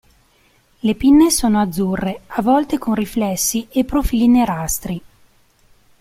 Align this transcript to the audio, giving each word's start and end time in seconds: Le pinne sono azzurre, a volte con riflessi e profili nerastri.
Le 0.79 0.95
pinne 0.95 1.29
sono 1.29 1.61
azzurre, 1.61 2.21
a 2.25 2.41
volte 2.41 2.79
con 2.79 2.95
riflessi 2.95 3.67
e 3.69 3.85
profili 3.85 4.27
nerastri. 4.27 4.99